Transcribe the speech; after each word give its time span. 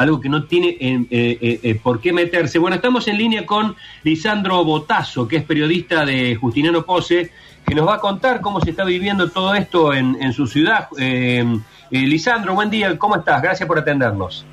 algo 0.00 0.20
que 0.20 0.28
no 0.28 0.44
tiene 0.44 0.76
por 1.82 2.00
qué 2.00 2.12
meterse. 2.12 2.58
Bueno, 2.58 2.76
estamos 2.76 3.06
en 3.08 3.18
línea 3.18 3.44
con 3.44 3.76
Lisandro 4.02 4.64
Botazo, 4.64 5.28
que 5.28 5.36
es 5.36 5.44
periodista 5.44 6.04
de 6.04 6.36
Justiniano 6.36 6.82
Pose, 6.84 7.30
que 7.66 7.74
nos 7.74 7.86
va 7.86 7.96
a 7.96 7.98
contar 7.98 8.40
cómo 8.40 8.60
se 8.60 8.70
está 8.70 8.84
viviendo 8.84 9.28
todo 9.28 9.54
esto 9.54 9.92
en, 9.92 10.32
su 10.32 10.46
ciudad. 10.46 10.88
Lisandro, 11.90 12.54
buen 12.54 12.70
día, 12.70 12.96
¿cómo 12.98 13.16
estás? 13.16 13.42
Gracias 13.42 13.66
por 13.66 13.78
atendernos. 13.78 14.46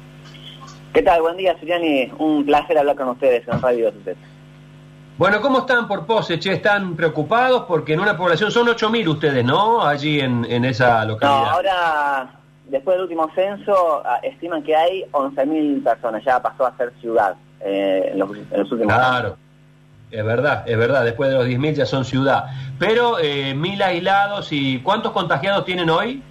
¿Qué 0.94 1.02
tal? 1.02 1.21
Buen 1.21 1.38
día, 1.38 1.58
Suriani. 1.60 2.12
Un 2.18 2.46
placer 2.46 2.78
hablar 2.78 2.96
con 2.96 3.10
ustedes 3.10 3.48
en 3.48 3.62
Radio 3.62 3.92
bueno, 5.18 5.42
¿cómo 5.42 5.60
están 5.60 5.88
por 5.88 6.06
Pose? 6.06 6.38
Che, 6.38 6.54
¿Están 6.54 6.96
preocupados? 6.96 7.64
Porque 7.68 7.94
en 7.94 8.00
una 8.02 8.16
población 8.16 8.52
son 8.52 8.68
8.000 8.68 9.08
ustedes, 9.08 9.44
¿no? 9.44 9.82
Allí 9.82 10.20
en, 10.20 10.46
esa 10.64 11.04
localidad. 11.06 11.42
No, 11.42 11.50
ahora, 11.50 12.29
después 12.70 12.96
del 12.96 13.04
último 13.04 13.29
censo, 13.34 14.02
ah, 14.06 14.20
estiman 14.24 14.63
que 14.63 14.76
hay 14.76 15.04
11.000 15.12 15.83
personas. 15.83 16.23
Ya 16.23 16.41
pasó 16.41 16.66
a 16.66 16.76
ser 16.77 16.94
ciudad 17.00 17.36
eh, 17.62 18.10
en, 18.12 18.20
los, 18.20 18.30
últimos 18.30 18.52
años. 18.54 18.86
Claro. 18.86 19.38
Es 20.10 20.24
verdad, 20.24 20.64
es 20.66 20.77
verdad, 20.77 21.04
después 21.04 21.30
de 21.30 21.36
los 21.36 21.48
10.000 21.48 21.74
ya 21.74 21.86
son 21.86 22.05
ciudad. 22.05 22.46
Pero 22.80 23.20
eh, 23.20 23.54
mil 23.54 23.82
aislados 23.82 24.54
y 24.54 24.80
¿cuántos 24.80 25.12
contagiados 25.12 25.66
tienen 25.66 25.90
hoy? 25.90 26.24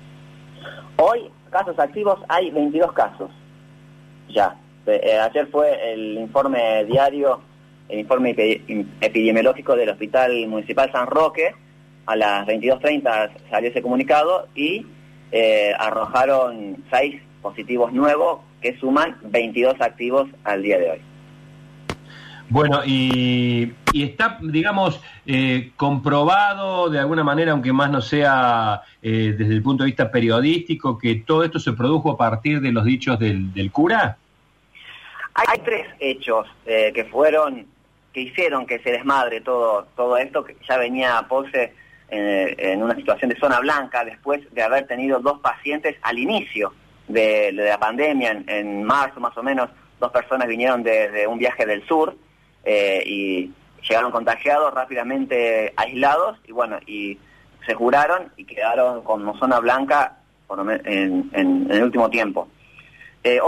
Hoy, 0.96 1.30
casos 1.50 1.78
activos, 1.78 2.18
hay 2.28 2.50
22 2.50 2.92
casos. 2.92 3.30
Ya. 4.30 4.56
Eh, 4.86 5.18
ayer 5.18 5.46
fue 5.48 5.92
el 5.92 6.16
informe 6.16 6.84
diario 6.84 7.40
el 7.88 8.00
informe 8.00 8.34
epidemiológico 9.00 9.76
del 9.76 9.90
Hospital 9.90 10.46
Municipal 10.48 10.90
San 10.90 11.06
Roque. 11.06 11.54
A 12.06 12.16
las 12.16 12.46
22.30 12.46 13.30
salió 13.50 13.70
ese 13.70 13.82
comunicado 13.82 14.48
y 14.54 14.86
eh, 15.32 15.72
arrojaron 15.78 16.84
seis 16.90 17.20
positivos 17.42 17.92
nuevos 17.92 18.40
que 18.60 18.78
suman 18.78 19.16
22 19.24 19.80
activos 19.80 20.28
al 20.44 20.62
día 20.62 20.78
de 20.78 20.90
hoy. 20.90 21.00
Bueno, 22.48 22.82
y, 22.86 23.72
está, 23.92 24.38
digamos, 24.40 25.00
eh, 25.26 25.72
comprobado 25.76 26.88
de 26.90 27.00
alguna 27.00 27.24
manera, 27.24 27.50
aunque 27.52 27.72
más 27.72 27.90
no 27.90 28.00
sea 28.00 28.82
eh, 29.02 29.34
desde 29.36 29.52
el 29.52 29.62
punto 29.62 29.82
de 29.82 29.88
vista 29.88 30.12
periodístico, 30.12 30.96
que 30.96 31.16
todo 31.16 31.42
esto 31.42 31.58
se 31.58 31.72
produjo 31.72 32.12
a 32.12 32.16
partir 32.16 32.60
de 32.60 32.70
los 32.70 32.84
dichos 32.84 33.18
del, 33.18 33.70
cura. 33.72 34.16
Hay, 35.34 35.58
tres 35.64 35.86
hechos 35.98 36.46
que 36.64 37.06
fueron 37.10 37.66
que 38.16 38.22
hicieron 38.22 38.64
que 38.64 38.78
se 38.78 38.92
desmadre 38.92 39.42
todo, 39.42 39.88
todo 39.94 40.16
esto, 40.16 40.42
que 40.42 40.56
ya 40.66 40.78
venía 40.78 41.26
Pose 41.28 41.74
eh, 42.10 42.54
en 42.58 42.82
una 42.82 42.94
situación 42.94 43.30
de 43.30 43.38
zona 43.38 43.60
blanca 43.60 44.04
después 44.04 44.42
de 44.52 44.62
haber 44.62 44.86
tenido 44.86 45.20
dos 45.20 45.40
pacientes 45.40 45.96
al 46.02 46.18
inicio 46.18 46.72
de, 47.08 47.52
la 47.52 47.78
pandemia, 47.78 48.42
en, 48.46 48.82
marzo 48.84 49.20
más 49.20 49.36
o 49.36 49.42
menos, 49.42 49.70
dos 50.00 50.12
personas 50.12 50.48
vinieron 50.48 50.82
desde 50.82 51.26
un 51.26 51.38
viaje 51.38 51.66
del 51.66 51.86
sur 51.86 52.16
eh, 52.64 53.02
y 53.06 53.52
llegaron 53.82 54.10
contagiados, 54.10 54.74
rápidamente 54.74 55.72
aislados 55.76 56.38
y 56.46 56.52
bueno, 56.52 56.78
y 56.86 57.18
se 57.64 57.74
juraron 57.74 58.32
y 58.36 58.44
quedaron 58.44 59.02
como 59.02 59.36
zona 59.38 59.58
blanca 59.60 60.18
en, 60.84 61.30
el 61.70 61.82
último 61.82 62.10
tiempo. 62.10 62.48
Eh, 63.24 63.40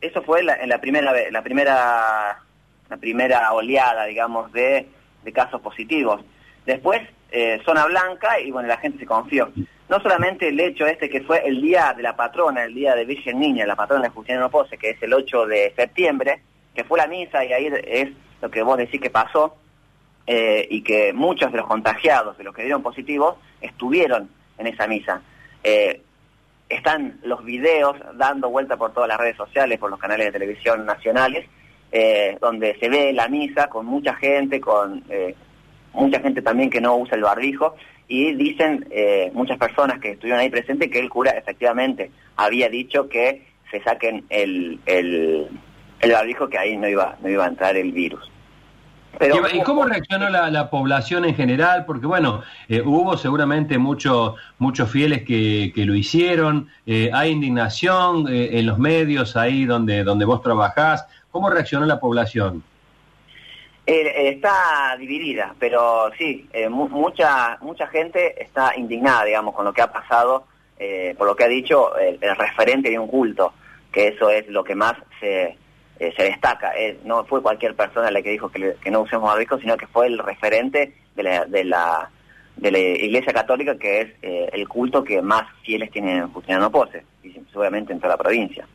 eso 0.00 0.22
fue 0.22 0.42
la, 0.42 0.54
en 0.56 0.68
la 0.68 0.80
primera, 0.80 1.12
la 1.30 1.42
primera 1.42 2.44
la 2.88 2.96
primera 2.96 3.52
oleada, 3.52 4.04
digamos, 4.04 4.52
de, 4.52 4.88
casos 5.32 5.60
positivos. 5.60 6.20
Después, 6.66 7.02
eh, 7.30 7.60
zona 7.64 7.84
blanca 7.86 8.38
y 8.40 8.50
bueno, 8.50 8.68
la 8.68 8.78
gente 8.78 8.98
se 8.98 9.06
confió. 9.06 9.50
No 9.88 10.00
solamente 10.00 10.48
el 10.48 10.60
hecho 10.60 10.86
este 10.86 11.10
que 11.10 11.20
fue 11.20 11.46
el 11.46 11.60
día 11.60 11.92
de 11.92 12.02
la 12.02 12.16
patrona, 12.16 12.64
el 12.64 12.74
día 12.74 12.94
de 12.94 13.04
Virgen 13.04 13.38
Niña, 13.38 13.66
la 13.66 13.76
patrona 13.76 14.04
de 14.04 14.08
Justiniano 14.10 14.50
Pose, 14.50 14.78
que 14.78 14.90
es 14.90 15.02
el 15.02 15.12
8 15.12 15.46
de 15.46 15.74
septiembre, 15.76 16.40
que 16.74 16.84
fue 16.84 16.98
la 16.98 17.06
misa 17.06 17.44
y 17.44 17.52
ahí 17.52 17.70
es 17.84 18.10
lo 18.40 18.50
que 18.50 18.62
vos 18.62 18.78
decís 18.78 19.00
que 19.00 19.10
pasó, 19.10 19.56
eh, 20.26 20.66
y 20.70 20.82
que 20.82 21.12
muchos 21.12 21.52
de 21.52 21.58
los 21.58 21.66
contagiados, 21.66 22.38
de 22.38 22.44
los 22.44 22.54
que 22.54 22.62
dieron 22.62 22.82
positivos, 22.82 23.36
estuvieron 23.60 24.30
en 24.56 24.66
esa 24.68 24.86
misa. 24.86 25.20
Eh, 25.62 26.00
están 26.68 27.18
los 27.24 27.44
videos 27.44 27.96
dando 28.14 28.48
vuelta 28.48 28.76
por 28.76 28.94
todas 28.94 29.08
las 29.08 29.18
redes 29.18 29.36
sociales, 29.36 29.78
por 29.78 29.90
los 29.90 29.98
canales 29.98 30.26
de 30.26 30.32
televisión 30.32 30.86
nacionales, 30.86 31.46
donde 32.40 32.76
se 32.80 32.88
ve 32.88 33.12
la 33.12 33.28
misa 33.28 33.68
con 33.68 33.86
mucha 33.86 34.14
gente, 34.14 34.60
con 34.60 35.04
mucha 35.94 36.20
gente 36.20 36.42
también 36.42 36.70
que 36.70 36.80
no 36.80 36.96
usa 36.96 37.16
el 37.16 37.22
barbijo, 37.22 37.74
y 38.08 38.34
dicen 38.34 38.86
eh, 38.90 39.30
muchas 39.34 39.58
personas 39.58 39.98
que 39.98 40.12
estuvieron 40.12 40.40
ahí 40.40 40.50
presentes 40.50 40.90
que 40.90 40.98
el 40.98 41.08
cura 41.08 41.30
efectivamente 41.32 42.10
había 42.36 42.68
dicho 42.68 43.08
que 43.08 43.46
se 43.70 43.82
saquen 43.82 44.24
el, 44.28 44.78
el, 44.86 45.48
barbijo, 46.12 46.48
que 46.48 46.58
ahí 46.58 46.76
no 46.76 46.88
iba, 46.88 47.16
no 47.22 47.28
iba 47.28 47.44
a 47.44 47.48
entrar 47.48 47.76
el 47.76 47.92
virus. 47.92 48.30
¿Y 49.52 49.60
cómo 49.62 49.84
reaccionó 49.84 50.28
la, 50.28 50.70
población 50.70 51.24
en 51.24 51.36
general? 51.36 51.84
Porque 51.86 52.04
bueno, 52.04 52.42
hubo 52.84 53.16
seguramente 53.16 53.78
muchos 53.78 54.34
muchos 54.58 54.90
fieles 54.90 55.22
que, 55.22 55.70
que 55.72 55.84
lo 55.84 55.94
hicieron, 55.94 56.68
hay 57.12 57.30
indignación 57.30 58.26
en 58.28 58.66
los 58.66 58.76
medios 58.76 59.36
ahí 59.36 59.66
donde, 59.66 60.02
donde 60.02 60.24
vos 60.24 60.42
trabajás. 60.42 61.06
¿Cómo 61.30 61.48
reaccionó 61.48 61.86
la 61.86 62.00
población? 62.00 62.64
Eh, 63.86 64.30
está 64.30 64.96
dividida, 64.98 65.54
pero 65.58 66.10
sí, 66.16 66.48
eh, 66.54 66.70
mucha 66.70 67.58
mucha 67.60 67.86
gente 67.88 68.42
está 68.42 68.72
indignada, 68.76 69.24
digamos, 69.24 69.54
con 69.54 69.66
lo 69.66 69.74
que 69.74 69.82
ha 69.82 69.92
pasado, 69.92 70.46
eh, 70.78 71.14
por 71.18 71.26
lo 71.26 71.36
que 71.36 71.44
ha 71.44 71.48
dicho 71.48 71.94
el, 71.98 72.18
referente 72.34 72.88
de 72.88 72.98
un 72.98 73.08
culto, 73.08 73.52
que 73.92 74.08
eso 74.08 74.30
es 74.30 74.48
lo 74.48 74.64
que 74.64 74.74
más 74.74 74.94
se, 75.20 75.58
se 75.98 76.22
destaca. 76.22 76.72
no 77.04 77.24
fue 77.26 77.42
cualquier 77.42 77.74
persona 77.74 78.10
la 78.10 78.22
que 78.22 78.30
dijo 78.30 78.50
que, 78.50 78.90
no 78.90 79.02
usemos 79.02 79.30
barbijo, 79.30 79.58
sino 79.58 79.76
que 79.76 79.86
fue 79.86 80.06
el 80.06 80.18
referente 80.18 80.94
de 81.14 81.22
la, 81.22 81.44
de 81.44 81.64
la, 81.64 82.10
Iglesia 82.78 83.34
Católica, 83.34 83.76
que 83.76 84.00
es 84.00 84.08
el 84.22 84.66
culto 84.66 85.04
que 85.04 85.20
más 85.20 85.44
fieles 85.62 85.90
tiene 85.90 86.16
en 86.16 86.32
Justiniano 86.32 86.70
Pose, 86.70 87.04
y 87.22 87.32
seguramente 87.50 87.92
en 87.92 88.00
toda 88.00 88.16
la 88.16 88.22
provincia. 88.22 88.66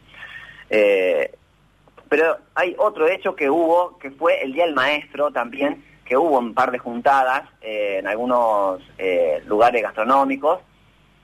Pero 2.09 2.37
hay 2.55 2.75
otro 2.77 3.07
hecho 3.07 3.35
que 3.35 3.49
hubo, 3.49 3.97
que 3.99 4.09
fue 4.11 4.41
el 4.43 4.53
Día 4.53 4.65
del 4.65 4.73
Maestro 4.73 5.31
también, 5.31 5.83
que 6.03 6.17
hubo 6.17 6.39
un 6.39 6.55
par 6.55 6.71
de 6.71 6.79
juntadas 6.79 7.43
eh, 7.61 7.97
en 7.99 8.07
algunos 8.07 8.81
eh, 8.97 9.43
lugares 9.45 9.83
gastronómicos 9.83 10.59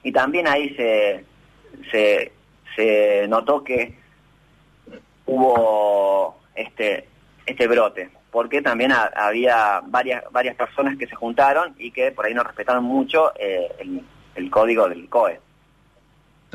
y 0.04 0.12
también 0.12 0.48
ahí 0.48 0.76
se, 0.76 1.26
se, 2.76 3.28
notó 3.28 3.64
que 3.64 3.96
hubo 5.26 6.38
este, 6.54 7.08
este 7.48 7.68
brote, 7.68 8.12
porque 8.30 8.62
también 8.62 8.92
había 8.92 9.82
varias, 9.88 10.24
varias 10.32 10.56
personas 10.56 10.96
que 11.00 11.08
se 11.08 11.16
juntaron 11.16 11.74
y 11.80 11.90
que 11.90 12.12
por 12.12 12.28
ahí 12.28 12.36
no 12.36 12.44
respetaron 12.44 12.84
mucho 12.84 13.34
eh, 13.40 13.68
el, 13.80 14.04
el 14.36 14.52
código 14.52 14.88
del 14.88 15.10
COE. 15.10 15.40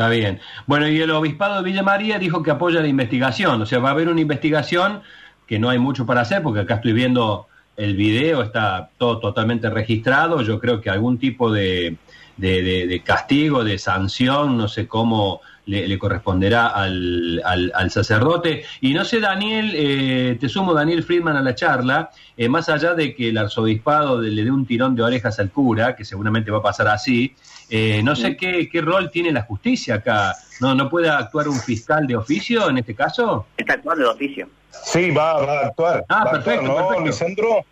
Está 0.01 0.09
bien. 0.09 0.41
Bueno, 0.67 0.89
y 0.89 0.99
el 0.99 1.11
obispado 1.11 1.57
de 1.57 1.63
Villa 1.63 1.83
María 1.83 2.19
dijo 2.19 2.43
que 2.43 2.51
apoya 2.51 2.81
la 2.81 2.89
investigación, 2.89 3.61
o 3.61 3.67
sea, 3.67 3.81
va 3.81 3.91
a 3.91 3.93
haber 3.93 4.09
una 4.09 4.23
investigación 4.23 5.03
que 5.47 5.59
no 5.59 5.69
hay 5.69 5.79
mucho 5.79 6.07
para 6.07 6.23
hacer, 6.23 6.43
porque 6.43 6.61
acá 6.61 6.77
estoy 6.77 6.95
viendo 6.95 7.49
el 7.77 7.97
video, 7.97 8.41
está 8.41 8.89
todo 8.97 9.19
totalmente 9.19 9.69
registrado, 9.69 10.41
yo 10.41 10.59
creo 10.59 10.81
que 10.81 10.89
algún 10.89 11.19
tipo 11.19 11.53
de, 11.53 11.99
de, 12.39 13.03
castigo, 13.05 13.63
de 13.63 13.77
sanción, 13.79 14.57
no 14.57 14.69
sé 14.69 14.89
cómo 14.89 15.43
le, 15.67 15.99
corresponderá 15.99 16.69
al, 16.69 17.43
al, 17.45 17.91
sacerdote. 17.91 18.65
Y 18.81 18.95
no 18.95 19.05
sé, 19.05 19.21
Daniel, 19.21 19.73
eh, 19.75 20.39
te 20.41 20.49
sumo 20.49 20.73
Daniel 20.73 21.03
Friedman 21.03 21.37
a 21.37 21.43
la 21.43 21.55
charla, 21.55 22.09
eh, 22.39 22.49
más 22.49 22.71
allá 22.71 22.95
de 22.95 23.15
que 23.15 23.29
el 23.29 23.37
arzobispado 23.37 24.19
le 24.23 24.45
dé 24.45 24.51
un 24.51 24.65
tirón 24.65 24.97
de 24.97 25.03
orejas 25.03 25.39
al 25.41 25.51
cura, 25.51 25.95
que 25.95 26.07
seguramente 26.07 26.51
va 26.51 26.59
a 26.59 26.63
pasar 26.63 26.89
así, 26.89 27.35
eh, 27.71 28.03
no 28.03 28.17
sé 28.17 28.37
qué, 28.37 28.69
qué, 28.69 28.81
rol 28.81 29.11
tiene 29.13 29.31
la 29.31 29.43
justicia 29.43 29.97
acá. 29.97 30.35
¿No, 30.61 30.75
¿No 30.75 30.91
puede 30.91 31.09
actuar 31.09 31.49
un 31.49 31.61
fiscal 31.61 32.05
de 32.07 32.17
oficio 32.17 32.69
en 32.69 32.79
este 32.79 32.97
caso? 32.97 33.47
Está 33.57 33.75
actuando 33.75 34.05
de 34.05 34.11
oficio. 34.11 34.49
Sí, 34.71 35.13
va, 35.13 35.33
a 35.33 35.67
actuar. 35.67 36.05
Ah, 36.09 36.29
perfecto, 36.31 36.63
¿no, 36.63 37.01
Lisandro? 37.01 37.65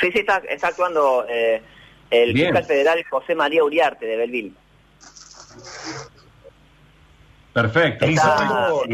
Sí, 0.00 0.10
sí, 0.12 0.20
está, 0.20 0.38
está 0.48 0.68
actuando 0.68 1.26
eh, 1.28 1.60
el 2.10 2.32
fiscal 2.32 2.64
federal 2.64 3.04
José 3.10 3.34
María 3.34 3.62
Uriarte 3.62 4.06
de 4.06 4.16
Belville. 4.16 4.52
Perfecto. 7.52 8.06
Lisandro, 8.06 8.84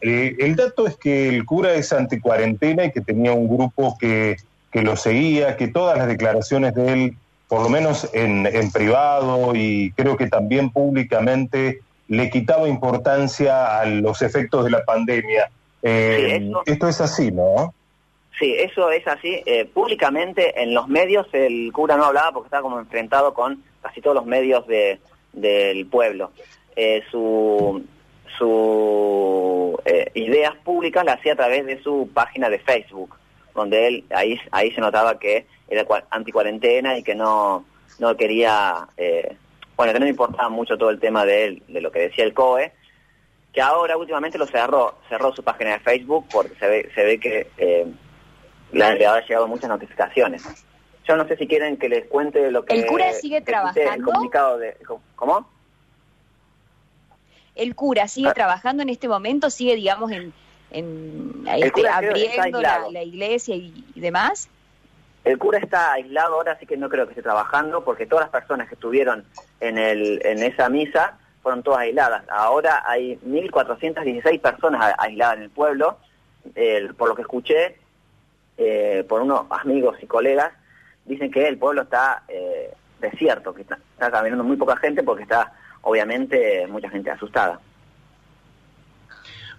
eh, 0.00 0.36
el 0.38 0.54
dato 0.54 0.86
es 0.86 0.96
que 0.96 1.28
el 1.30 1.44
cura 1.44 1.72
es 1.74 1.92
anticuarentena 1.92 2.84
y 2.84 2.92
que 2.92 3.00
tenía 3.00 3.32
un 3.32 3.48
grupo 3.48 3.96
que, 3.98 4.36
que 4.70 4.82
lo 4.82 4.96
seguía, 4.96 5.56
que 5.56 5.66
todas 5.66 5.98
las 5.98 6.06
declaraciones 6.06 6.74
de 6.74 6.92
él 6.92 7.16
por 7.52 7.64
lo 7.64 7.68
menos 7.68 8.08
en, 8.14 8.48
privado 8.72 9.54
y 9.54 9.92
creo 9.94 10.16
que 10.16 10.26
también 10.26 10.70
públicamente, 10.70 11.82
le 12.08 12.30
quitaba 12.30 12.66
importancia 12.66 13.78
a 13.78 13.84
los 13.84 14.22
efectos 14.22 14.64
de 14.64 14.70
la 14.70 14.82
pandemia. 14.86 15.50
Eh, 15.82 16.50
esto 16.64 16.88
es 16.88 17.02
así, 17.02 17.30
¿no? 17.30 17.74
Sí, 18.38 18.54
eso 18.54 18.90
es 18.90 19.06
así. 19.06 19.42
Eh, 19.44 19.66
públicamente 19.66 20.62
en 20.62 20.72
los 20.72 20.88
medios 20.88 21.26
el 21.34 21.70
cura 21.74 21.98
no 21.98 22.06
hablaba 22.06 22.32
porque 22.32 22.46
estaba 22.46 22.62
como 22.62 22.80
enfrentado 22.80 23.34
con 23.34 23.62
casi 23.82 24.00
todos 24.00 24.16
los 24.16 24.24
medios 24.24 24.66
de, 24.66 24.98
del 25.34 25.84
pueblo. 25.84 26.30
Eh, 26.74 27.02
su 27.10 27.84
su 28.38 29.78
ideas 30.14 30.54
públicas 30.64 31.04
las 31.04 31.18
hacía 31.18 31.34
a 31.34 31.36
través 31.36 31.66
de 31.66 31.82
su 31.82 32.08
página 32.14 32.48
de 32.48 32.60
Facebook, 32.60 33.14
donde 33.54 33.88
él 33.88 34.04
ahí 34.08 34.40
ahí 34.52 34.70
se 34.70 34.80
notaba 34.80 35.18
que 35.18 35.44
era 35.72 35.86
anti-cuarentena 36.10 36.98
y 36.98 37.02
que 37.02 37.14
no, 37.14 37.64
no 37.98 38.16
quería, 38.16 38.88
eh, 38.96 39.36
bueno, 39.76 39.92
que 39.92 39.98
no 39.98 40.04
le 40.04 40.10
importaba 40.10 40.48
mucho 40.48 40.76
todo 40.76 40.90
el 40.90 41.00
tema 41.00 41.24
de 41.24 41.44
él, 41.44 41.62
de 41.68 41.80
lo 41.80 41.90
que 41.90 42.00
decía 42.00 42.24
el 42.24 42.34
COE, 42.34 42.72
que 43.52 43.60
ahora 43.60 43.96
últimamente 43.96 44.38
lo 44.38 44.46
cerró, 44.46 44.98
cerró 45.08 45.34
su 45.34 45.42
página 45.42 45.72
de 45.72 45.80
Facebook 45.80 46.26
porque 46.32 46.54
se 46.56 46.66
ve, 46.66 46.90
se 46.94 47.04
ve 47.04 47.20
que 47.20 47.50
eh, 47.58 47.86
le 48.72 48.84
han 48.84 48.96
llegado 48.96 49.46
muchas 49.46 49.68
notificaciones. 49.68 50.42
Yo 51.06 51.16
no 51.16 51.26
sé 51.26 51.36
si 51.36 51.46
quieren 51.46 51.76
que 51.76 51.88
les 51.88 52.06
cuente 52.06 52.50
lo 52.50 52.64
que... 52.64 52.74
¿El 52.74 52.86
cura 52.86 53.12
sigue 53.12 53.40
trabajando? 53.40 53.92
El 53.92 54.02
comunicado 54.02 54.58
de, 54.58 54.76
¿Cómo? 55.16 55.48
¿El 57.54 57.74
cura 57.74 58.08
sigue 58.08 58.28
ah. 58.28 58.34
trabajando 58.34 58.82
en 58.82 58.88
este 58.88 59.08
momento? 59.08 59.50
¿Sigue, 59.50 59.74
digamos, 59.74 60.10
en, 60.12 60.32
en 60.70 61.44
este, 61.46 61.88
abriendo 61.88 62.60
la, 62.60 63.02
iglesia 63.02 63.56
y, 63.56 63.84
demás? 63.96 64.48
El 65.24 65.38
cura 65.38 65.58
está 65.58 65.92
aislado 65.92 66.34
ahora, 66.34 66.52
así 66.52 66.66
que 66.66 66.76
no 66.76 66.88
creo 66.88 67.06
que 67.06 67.12
esté 67.12 67.22
trabajando, 67.22 67.84
porque 67.84 68.06
todas 68.06 68.24
las 68.24 68.32
personas 68.32 68.68
que 68.68 68.74
estuvieron 68.74 69.24
en, 69.60 69.78
en 69.78 70.42
esa 70.42 70.68
misa 70.68 71.18
fueron 71.42 71.62
todas 71.62 71.80
aisladas. 71.80 72.24
Ahora 72.28 72.82
hay 72.84 73.16
1.416 73.26 74.40
personas 74.40 74.94
aisladas 74.98 75.36
en 75.36 75.42
el 75.44 75.50
pueblo, 75.50 75.98
por 76.96 77.08
lo 77.08 77.14
que 77.14 77.22
escuché, 77.22 77.76
eh, 78.58 79.04
por 79.08 79.22
unos 79.22 79.46
amigos 79.50 79.96
y 80.02 80.06
colegas, 80.06 80.52
dicen 81.04 81.30
que 81.30 81.48
el 81.48 81.58
pueblo 81.58 81.82
está 81.82 82.22
eh, 82.28 82.72
desierto, 83.00 83.54
que 83.54 83.62
está, 83.62 83.78
caminando 83.98 84.44
muy 84.44 84.56
poca 84.56 84.76
gente 84.76 85.02
porque 85.02 85.22
está 85.22 85.52
obviamente 85.82 86.66
mucha 86.68 86.88
gente 86.88 87.10
asustada. 87.10 87.60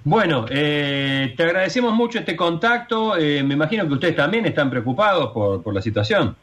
Bueno, 0.06 0.46
eh, 0.50 1.34
te 1.38 1.44
agradecemos 1.44 1.94
mucho 1.94 2.20
este 2.20 2.36
contacto. 2.36 3.14
me 3.16 3.54
imagino 3.54 3.88
que 3.88 3.94
ustedes 3.94 4.16
también 4.16 4.46
están 4.46 4.70
preocupados 4.70 5.32
por, 5.32 5.64
por 5.64 5.74
la 5.74 5.82
situación. 5.82 6.36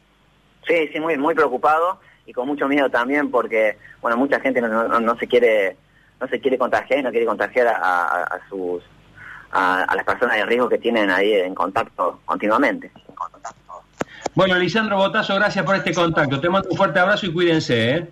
Sí, 0.66 0.88
sí, 0.92 1.00
muy, 1.00 1.16
muy 1.16 1.34
preocupado 1.34 1.98
y 2.26 2.32
con 2.32 2.46
mucho 2.46 2.68
miedo 2.68 2.88
también 2.88 3.30
porque, 3.30 3.76
bueno, 4.00 4.16
mucha 4.16 4.40
gente 4.40 4.60
no, 4.60 5.00
no, 5.00 5.16
se 5.18 5.26
quiere 5.26 5.76
no 6.20 6.28
se 6.28 6.38
quiere 6.40 6.58
contagiar 6.58 7.00
y 7.00 7.02
no 7.02 7.10
quiere 7.10 7.26
contagiar 7.26 7.66
a, 7.68 8.40
sus 8.48 8.82
a, 9.50 9.92
las 9.96 10.04
personas 10.04 10.36
de 10.36 10.44
riesgo 10.44 10.68
que 10.68 10.78
tienen 10.78 11.10
ahí 11.10 11.32
en 11.32 11.54
contacto 11.54 12.20
continuamente. 12.24 12.90
Bueno, 14.34 14.56
Lisandro 14.56 14.96
Botazo, 14.96 15.34
gracias 15.34 15.64
por 15.64 15.74
este 15.74 15.92
contacto. 15.92 16.40
Te 16.40 16.48
mando 16.48 16.68
un 16.68 16.76
fuerte 16.76 17.00
abrazo 17.00 17.26
y 17.26 17.32
cuídense. 17.32 17.96
¿eh? 17.96 18.08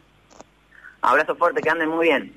Abrazo 1.02 1.36
fuerte, 1.36 1.60
que 1.60 1.70
anden 1.70 1.88
muy 1.88 2.08
bien. 2.08 2.32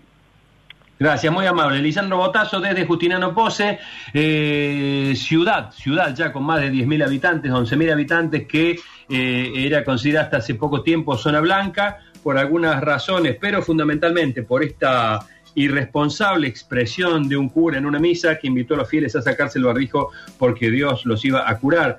Gracias, 1.02 1.34
muy 1.34 1.48
amable. 1.48 1.80
Lisandro 1.80 2.18
Botazo 2.18 2.60
desde 2.60 2.86
Justiniano 2.86 3.34
Pose, 3.34 3.80
eh, 4.14 5.16
ciudad, 5.18 5.72
ciudad 5.72 6.14
ya 6.14 6.32
con 6.32 6.44
más 6.44 6.62
de 6.62 6.72
10.000 6.72 7.04
habitantes, 7.04 7.52
11.000 7.52 7.92
habitantes, 7.92 8.48
que 8.48 8.80
eh, 9.10 9.52
era 9.56 9.84
considerada 9.84 10.26
hasta 10.26 10.38
hace 10.38 10.54
poco 10.54 10.84
tiempo 10.84 11.18
zona 11.18 11.40
blanca, 11.40 11.98
por 12.22 12.38
algunas 12.38 12.82
razones, 12.82 13.36
pero 13.42 13.64
fundamentalmente 13.64 14.44
por 14.44 14.64
esta 14.64 15.26
irresponsable 15.56 16.48
expresión 16.48 17.28
de 17.28 17.36
un 17.36 17.50
cura 17.50 17.80
en 17.80 17.88
una 17.88 17.98
misa 17.98 18.38
que 18.38 18.46
invitó 18.48 18.76
a 18.76 18.78
los 18.78 18.90
fieles 18.90 19.16
a 19.16 19.24
sacarse 19.24 19.58
el 19.58 19.66
barrijo 19.66 20.12
porque 20.38 20.70
Dios 20.70 21.06
los 21.06 21.26
iba 21.26 21.50
a 21.50 21.58
curar. 21.58 21.98